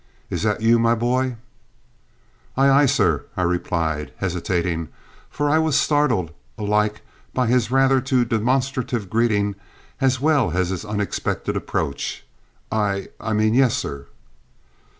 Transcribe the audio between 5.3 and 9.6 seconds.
I was startled, alike by his rather too demonstrative greeting